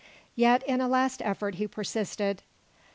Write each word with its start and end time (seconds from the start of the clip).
Yet 0.35 0.63
in 0.63 0.81
a 0.81 0.87
last 0.87 1.21
effort 1.23 1.53
he 1.53 1.67
persisted. 1.67 2.41